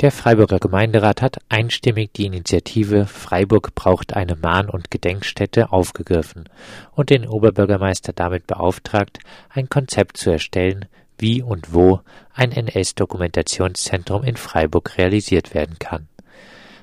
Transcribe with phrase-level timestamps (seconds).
[0.00, 6.48] Der Freiburger Gemeinderat hat einstimmig die Initiative Freiburg braucht eine Mahn- und Gedenkstätte aufgegriffen
[6.92, 10.84] und den Oberbürgermeister damit beauftragt, ein Konzept zu erstellen,
[11.18, 11.98] wie und wo
[12.32, 16.06] ein NS-Dokumentationszentrum in Freiburg realisiert werden kann.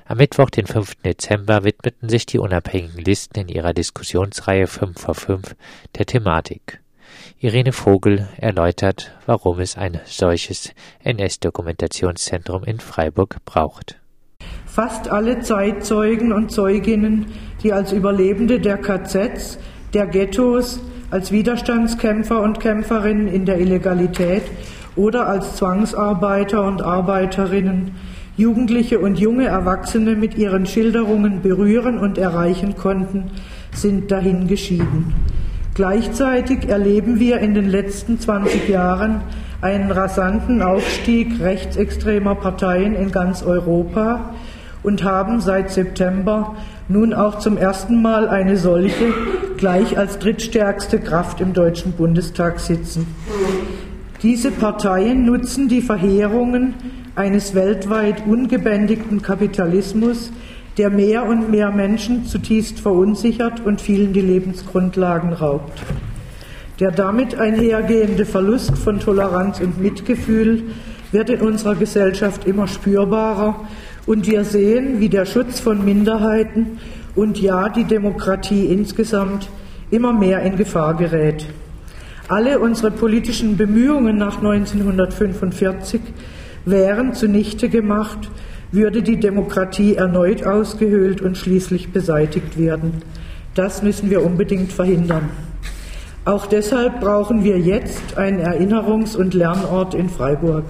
[0.04, 0.96] Am Mittwoch, den 5.
[0.96, 5.56] Dezember, widmeten sich die unabhängigen Listen in ihrer Diskussionsreihe 5 vor 5
[5.96, 6.82] der Thematik.
[7.38, 10.72] Irene Vogel erläutert, warum es ein solches
[11.04, 14.00] NS-Dokumentationszentrum in Freiburg braucht.
[14.66, 17.26] Fast alle Zeitzeugen und Zeuginnen,
[17.62, 19.58] die als Überlebende der KZs,
[19.94, 24.42] der Ghettos, als Widerstandskämpfer und Kämpferinnen in der Illegalität
[24.96, 27.94] oder als Zwangsarbeiter und Arbeiterinnen
[28.36, 33.30] Jugendliche und junge Erwachsene mit ihren Schilderungen berühren und erreichen konnten,
[33.72, 35.14] sind dahin geschieden.
[35.76, 39.20] Gleichzeitig erleben wir in den letzten 20 Jahren
[39.60, 44.30] einen rasanten Aufstieg rechtsextremer Parteien in ganz Europa
[44.82, 46.56] und haben seit September
[46.88, 49.12] nun auch zum ersten Mal eine solche
[49.58, 53.06] gleich als drittstärkste Kraft im Deutschen Bundestag sitzen.
[54.22, 56.72] Diese Parteien nutzen die Verheerungen
[57.16, 60.32] eines weltweit ungebändigten Kapitalismus
[60.78, 65.82] der mehr und mehr Menschen zutiefst verunsichert und vielen die Lebensgrundlagen raubt.
[66.80, 70.64] Der damit einhergehende Verlust von Toleranz und Mitgefühl
[71.12, 73.66] wird in unserer Gesellschaft immer spürbarer
[74.04, 76.78] und wir sehen, wie der Schutz von Minderheiten
[77.14, 79.48] und ja die Demokratie insgesamt
[79.90, 81.46] immer mehr in Gefahr gerät.
[82.28, 86.00] Alle unsere politischen Bemühungen nach 1945
[86.66, 88.28] wären zunichte gemacht
[88.72, 93.02] würde die Demokratie erneut ausgehöhlt und schließlich beseitigt werden.
[93.54, 95.30] Das müssen wir unbedingt verhindern.
[96.24, 100.64] Auch deshalb brauchen wir jetzt einen Erinnerungs- und Lernort in Freiburg.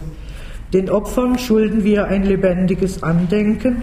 [0.72, 3.82] Den Opfern schulden wir ein lebendiges Andenken.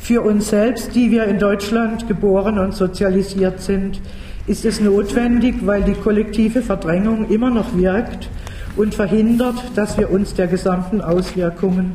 [0.00, 4.00] Für uns selbst, die wir in Deutschland geboren und sozialisiert sind,
[4.46, 8.28] ist es notwendig, weil die kollektive Verdrängung immer noch wirkt
[8.76, 11.92] und verhindert, dass wir uns der gesamten Auswirkungen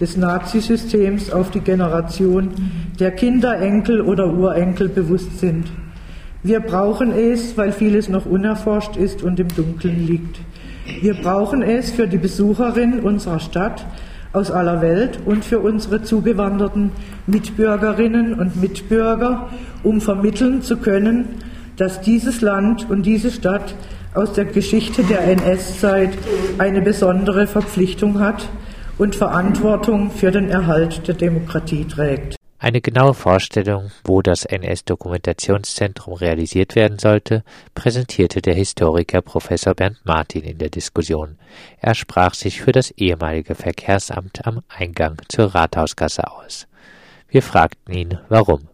[0.00, 2.50] des Nazisystems auf die Generation
[2.98, 5.66] der Kinder, Enkel oder Urenkel bewusst sind.
[6.42, 10.38] Wir brauchen es, weil vieles noch unerforscht ist und im Dunkeln liegt.
[11.02, 13.84] Wir brauchen es für die Besucherinnen unserer Stadt
[14.32, 16.92] aus aller Welt und für unsere zugewanderten
[17.26, 19.50] Mitbürgerinnen und Mitbürger,
[19.82, 21.28] um vermitteln zu können,
[21.76, 23.74] dass dieses Land und diese Stadt
[24.14, 26.10] aus der Geschichte der NS-Zeit
[26.58, 28.48] eine besondere Verpflichtung hat,
[29.00, 32.36] und Verantwortung für den Erhalt der Demokratie trägt.
[32.58, 37.42] Eine genaue Vorstellung, wo das NS-Dokumentationszentrum realisiert werden sollte,
[37.74, 41.38] präsentierte der Historiker Professor Bernd Martin in der Diskussion.
[41.80, 46.66] Er sprach sich für das ehemalige Verkehrsamt am Eingang zur Rathausgasse aus.
[47.30, 48.68] Wir fragten ihn, warum.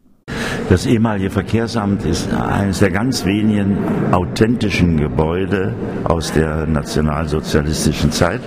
[0.68, 5.72] Das ehemalige Verkehrsamt ist eines der ganz wenigen authentischen Gebäude
[6.02, 8.40] aus der nationalsozialistischen Zeit.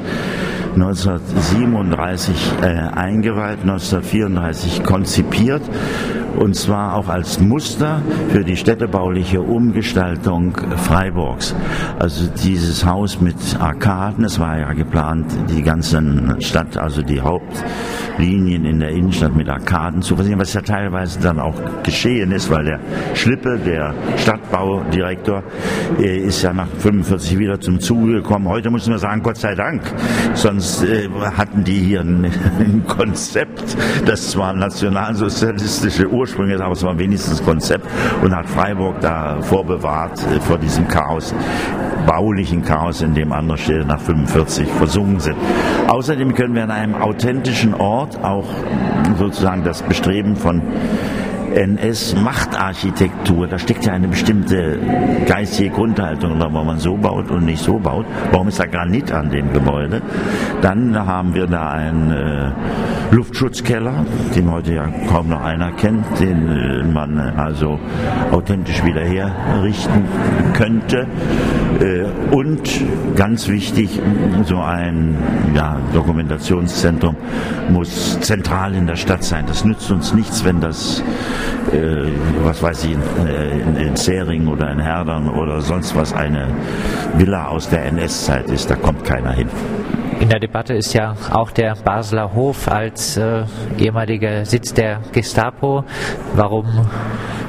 [0.74, 5.62] 1937 äh, eingeweiht, 1934 konzipiert
[6.38, 11.56] und zwar auch als Muster für die städtebauliche Umgestaltung Freiburgs.
[11.98, 16.02] Also dieses Haus mit Arkaden, es war ja geplant, die ganze
[16.40, 17.22] Stadt, also die
[18.20, 22.50] Hauptlinien in der Innenstadt mit Arkaden zu versehen, was ja teilweise dann auch geschehen ist,
[22.52, 22.80] weil der
[23.14, 25.42] Schlippe, der Stadtbaudirektor,
[26.00, 28.50] äh, ist ja nach 45 wieder zum Zuge gekommen.
[28.50, 29.84] Heute müssen wir sagen, Gott sei Dank,
[30.34, 31.08] sonst äh,
[31.38, 32.26] hatten die hier ein,
[32.60, 37.88] ein Konzept, das zwar nationalsozialistische Ursprünge ist, aber es war wenigstens Konzept
[38.22, 41.34] und hat Freiburg da vorbewahrt äh, vor diesem Chaos,
[42.06, 45.38] baulichen Chaos, in dem andere Städte nach 45 versunken sind.
[45.88, 48.46] Außerdem können wir an einem authentischen Ort auch
[49.18, 50.62] sozusagen das Bestreben von
[51.56, 54.80] NS-Machtarchitektur, da steckt ja eine bestimmte
[55.26, 58.06] geistige Grundhaltung, warum man so baut und nicht so baut.
[58.32, 60.02] Warum ist da Granit an dem Gebäude?
[60.62, 62.52] Dann haben wir da einen äh,
[63.12, 64.06] Luftschutzkeller,
[64.36, 67.80] den heute ja kaum noch einer kennt, den äh, man also
[68.32, 70.06] authentisch wieder herrichten
[70.54, 71.08] könnte.
[71.80, 72.70] Äh, und
[73.16, 74.00] ganz wichtig,
[74.46, 75.16] so ein
[75.56, 77.16] ja, Dokumentationszentrum
[77.70, 79.46] muss zentral in der Stadt sein.
[79.48, 81.04] Das nützt uns nichts, wenn das
[82.44, 86.48] was weiß ich, in, in Zering oder in Herdern oder sonst was eine
[87.16, 88.70] Villa aus der NS-Zeit ist.
[88.70, 89.50] Da kommt keiner hin.
[90.20, 93.44] In der Debatte ist ja auch der Basler Hof als äh,
[93.78, 95.86] ehemaliger Sitz der Gestapo.
[96.36, 96.66] Warum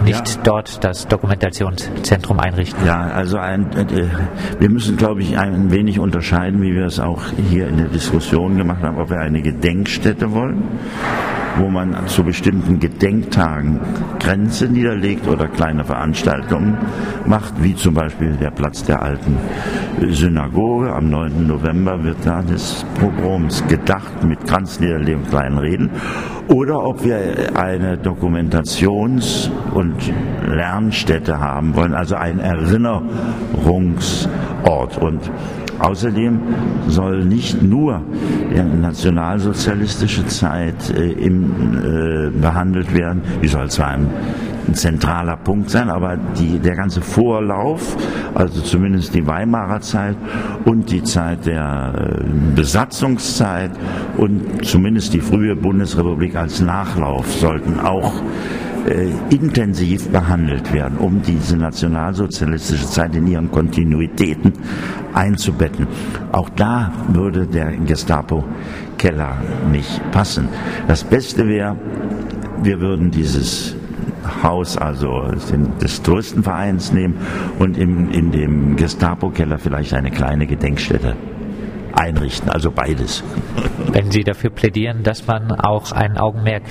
[0.05, 0.43] nicht ja.
[0.45, 2.87] dort das Dokumentationszentrum einrichten?
[2.87, 4.07] Ja, also ein, äh,
[4.61, 8.57] wir müssen, glaube ich, ein wenig unterscheiden, wie wir es auch hier in der Diskussion
[8.57, 10.63] gemacht haben, ob wir eine Gedenkstätte wollen
[11.59, 13.81] wo man zu bestimmten Gedenktagen
[14.19, 16.77] Grenze niederlegt oder kleine Veranstaltungen
[17.27, 19.37] macht, wie zum Beispiel der Platz der alten
[20.09, 20.93] Synagoge.
[20.93, 21.47] Am 9.
[21.47, 25.91] November wird da des Pogroms gedacht mit Kranzniederlegung, kleinen Reden.
[26.49, 29.95] Oder ob wir eine Dokumentations- und
[30.47, 34.99] Lernstätte haben wollen, also ein Erinnerungsort.
[34.99, 35.31] Und
[35.81, 36.39] Außerdem
[36.89, 38.03] soll nicht nur
[38.51, 44.07] die nationalsozialistische Zeit äh, im, äh, behandelt werden, die soll zwar ein,
[44.69, 47.97] ein zentraler Punkt sein, aber die, der ganze Vorlauf,
[48.35, 50.17] also zumindest die Weimarer Zeit
[50.67, 52.25] und die Zeit der äh,
[52.55, 53.71] Besatzungszeit
[54.19, 58.13] und zumindest die frühe Bundesrepublik als Nachlauf sollten auch
[58.87, 64.53] äh, intensiv behandelt werden, um diese nationalsozialistische Zeit in ihren Kontinuitäten
[65.13, 65.87] einzubetten.
[66.33, 69.37] Auch da würde der Gestapo-Keller
[69.71, 70.49] nicht passen.
[70.89, 71.77] Das Beste wäre,
[72.63, 73.77] wir würden dieses
[74.43, 75.31] Haus, also
[75.81, 77.17] des Touristenvereins nehmen
[77.59, 81.17] und im, in dem Gestapo-Keller vielleicht eine kleine Gedenkstätte
[81.93, 83.23] einrichten, also beides.
[83.93, 86.63] Wenn Sie dafür plädieren, dass man auch ein Augenmerk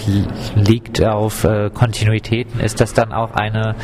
[0.55, 3.75] liegt auf äh, Kontinuitäten, ist das dann auch eine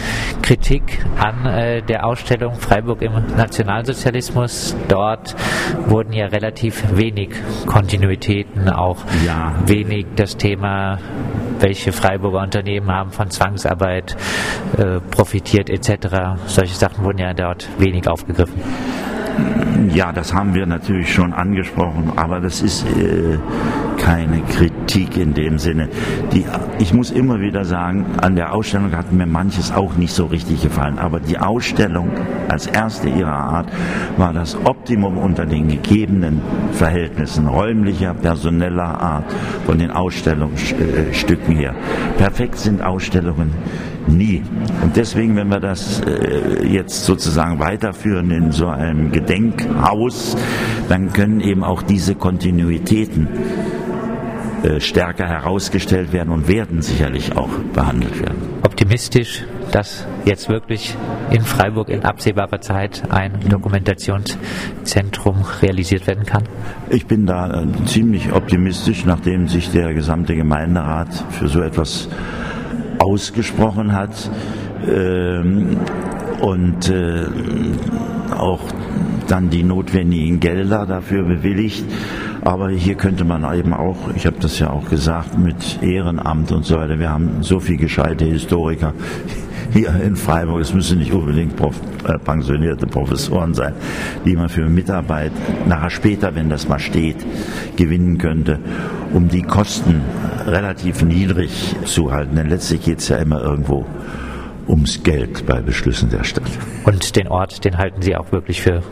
[0.42, 4.76] Kritik an äh, der Ausstellung Freiburg im Nationalsozialismus?
[4.88, 5.36] Dort
[5.88, 7.32] wurden ja relativ wenig
[7.66, 9.54] Kontinuitäten, auch ja.
[9.66, 11.00] wenig das Thema
[11.60, 14.16] welche Freiburger Unternehmen haben von Zwangsarbeit
[14.78, 16.38] äh, profitiert etc.
[16.48, 18.62] Solche Sachen wurden ja dort wenig aufgegriffen.
[19.94, 23.38] Ja, das haben wir natürlich schon angesprochen, aber das ist äh,
[23.98, 24.75] keine Kritik
[25.18, 25.90] in dem Sinne.
[26.32, 26.46] Die,
[26.80, 30.62] ich muss immer wieder sagen, an der Ausstellung hat mir manches auch nicht so richtig
[30.62, 32.12] gefallen, aber die Ausstellung
[32.48, 33.70] als erste ihrer Art
[34.18, 36.42] war das Optimum unter den gegebenen
[36.72, 39.26] Verhältnissen räumlicher, personeller Art
[39.66, 41.74] von den Ausstellungsstücken her.
[42.18, 43.52] Perfekt sind Ausstellungen
[44.08, 44.44] nie.
[44.84, 50.38] Und deswegen, wenn wir das äh, jetzt sozusagen weiterführen in so einem Gedenkhaus,
[50.90, 53.28] dann können eben auch diese Kontinuitäten
[54.80, 58.38] stärker herausgestellt werden und werden sicherlich auch behandelt werden.
[58.64, 60.96] Optimistisch, dass jetzt wirklich
[61.32, 66.44] in Freiburg in absehbarer Zeit ein Dokumentationszentrum realisiert werden kann?
[66.90, 72.10] Ich bin da äh, ziemlich optimistisch, nachdem sich der gesamte Gemeinderat für so etwas
[73.00, 74.30] ausgesprochen hat
[74.88, 75.78] ähm,
[76.42, 77.26] und äh,
[78.38, 78.62] auch
[79.28, 81.86] dann die notwendigen Gelder dafür bewilligt.
[82.46, 86.64] Aber hier könnte man eben auch, ich habe das ja auch gesagt, mit Ehrenamt und
[86.64, 88.94] so weiter, wir haben so viele gescheite Historiker
[89.74, 93.74] hier in Freiburg, es müssen nicht unbedingt Prof, äh, pensionierte Professoren sein,
[94.26, 95.32] die man für Mitarbeit
[95.68, 97.18] nachher später, wenn das mal steht,
[97.78, 98.60] gewinnen könnte,
[99.12, 100.02] um die Kosten
[100.46, 102.36] relativ niedrig zu halten.
[102.36, 103.88] Denn letztlich geht es ja immer irgendwo
[104.68, 106.44] ums Geld bei Beschlüssen der Stadt.
[106.84, 108.84] Und den Ort, den halten Sie auch wirklich für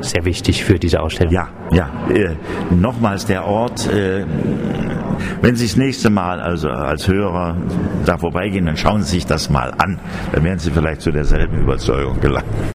[0.00, 1.32] sehr wichtig für diese Ausstellung.
[1.32, 1.88] Ja, ja.
[2.10, 2.36] Äh,
[2.70, 3.90] nochmals der Ort.
[3.92, 4.24] Äh,
[5.40, 7.56] wenn Sie das nächste Mal also als Hörer
[8.04, 9.98] da vorbeigehen, dann schauen Sie sich das mal an.
[10.32, 12.72] Dann werden Sie vielleicht zu derselben Überzeugung gelangen.